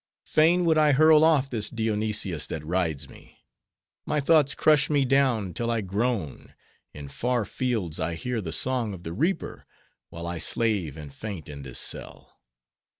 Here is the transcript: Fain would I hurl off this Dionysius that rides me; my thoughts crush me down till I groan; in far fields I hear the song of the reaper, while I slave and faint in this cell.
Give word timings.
Fain 0.25 0.65
would 0.65 0.79
I 0.79 0.93
hurl 0.93 1.23
off 1.23 1.47
this 1.47 1.69
Dionysius 1.69 2.47
that 2.47 2.65
rides 2.65 3.07
me; 3.07 3.37
my 4.03 4.19
thoughts 4.19 4.55
crush 4.55 4.89
me 4.89 5.05
down 5.05 5.53
till 5.53 5.69
I 5.69 5.81
groan; 5.81 6.55
in 6.91 7.07
far 7.07 7.45
fields 7.45 7.99
I 7.99 8.15
hear 8.15 8.41
the 8.41 8.51
song 8.51 8.95
of 8.95 9.03
the 9.03 9.13
reaper, 9.13 9.67
while 10.09 10.25
I 10.25 10.39
slave 10.39 10.97
and 10.97 11.13
faint 11.13 11.47
in 11.47 11.61
this 11.61 11.77
cell. 11.77 12.39